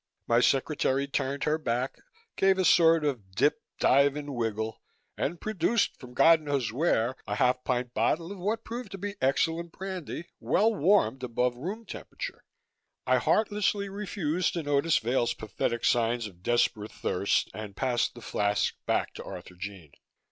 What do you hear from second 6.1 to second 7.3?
God knows where